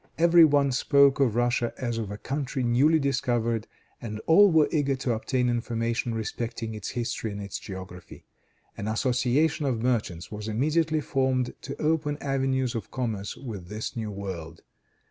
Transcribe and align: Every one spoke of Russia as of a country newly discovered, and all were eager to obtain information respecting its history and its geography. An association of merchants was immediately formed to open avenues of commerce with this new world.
Every 0.17 0.43
one 0.45 0.71
spoke 0.71 1.19
of 1.19 1.35
Russia 1.35 1.73
as 1.77 1.99
of 1.99 2.09
a 2.09 2.17
country 2.17 2.63
newly 2.63 2.97
discovered, 2.97 3.67
and 4.01 4.19
all 4.25 4.51
were 4.51 4.67
eager 4.71 4.95
to 4.95 5.13
obtain 5.13 5.47
information 5.47 6.15
respecting 6.15 6.73
its 6.73 6.89
history 6.89 7.31
and 7.31 7.39
its 7.39 7.59
geography. 7.59 8.25
An 8.75 8.87
association 8.87 9.67
of 9.67 9.83
merchants 9.83 10.31
was 10.31 10.47
immediately 10.47 11.01
formed 11.01 11.53
to 11.61 11.79
open 11.79 12.17
avenues 12.19 12.73
of 12.73 12.89
commerce 12.89 13.37
with 13.37 13.67
this 13.67 13.95
new 13.95 14.09
world. 14.09 14.61